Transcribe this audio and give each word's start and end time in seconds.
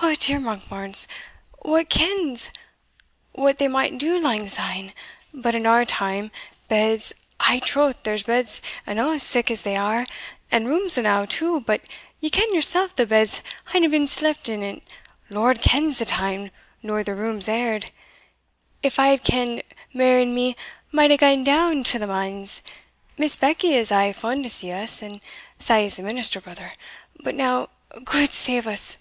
"O 0.00 0.14
dear, 0.14 0.38
Monkbarns! 0.38 1.08
wha 1.64 1.82
kens 1.82 2.50
what 3.32 3.58
they 3.58 3.66
might 3.66 3.98
do 3.98 4.16
lang 4.16 4.46
syne? 4.46 4.92
but 5.34 5.56
in 5.56 5.66
our 5.66 5.84
time 5.84 6.30
beds 6.68 7.12
ay, 7.40 7.58
troth, 7.58 7.96
there's 8.04 8.22
beds 8.22 8.62
enow 8.86 9.16
sic 9.16 9.50
as 9.50 9.62
they 9.62 9.74
are 9.74 10.06
and 10.52 10.68
rooms 10.68 10.96
enow 10.96 11.24
too 11.26 11.58
but 11.62 11.80
ye 12.20 12.30
ken 12.30 12.54
yoursell 12.54 12.94
the 12.94 13.04
beds 13.04 13.42
haena 13.72 13.88
been 13.88 14.06
sleepit 14.06 14.48
in, 14.50 14.82
Lord 15.28 15.60
kens 15.60 15.98
the 15.98 16.04
time, 16.04 16.52
nor 16.80 17.02
the 17.02 17.16
rooms 17.16 17.48
aired. 17.48 17.90
If 18.84 19.00
I 19.00 19.08
had 19.08 19.24
kenn'd, 19.24 19.64
Mary 19.92 20.22
and 20.22 20.32
me 20.32 20.54
might 20.92 21.10
hae 21.10 21.16
gaen 21.16 21.42
down 21.42 21.82
to 21.90 21.98
the 21.98 22.06
manse 22.06 22.62
Miss 23.18 23.34
Beckie 23.34 23.74
is 23.74 23.90
aye 23.90 24.12
fond 24.12 24.44
to 24.44 24.48
see 24.50 24.70
us 24.70 25.02
(and 25.02 25.20
sae 25.58 25.86
is 25.86 25.96
the 25.96 26.04
minister, 26.04 26.40
brother) 26.40 26.70
But 27.18 27.34
now, 27.34 27.68
gude 28.04 28.32
save 28.32 28.68
us!" 28.68 28.96